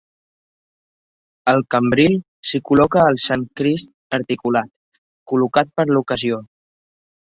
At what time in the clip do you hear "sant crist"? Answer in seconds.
3.27-3.93